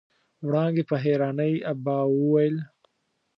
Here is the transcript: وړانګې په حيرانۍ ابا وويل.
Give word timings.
وړانګې 0.45 0.83
په 0.89 0.95
حيرانۍ 1.03 1.53
ابا 1.71 1.97
وويل. 2.09 2.55